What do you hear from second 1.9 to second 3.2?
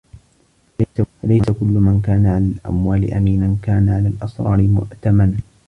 كَانَ عَلَى الْأَمْوَالِ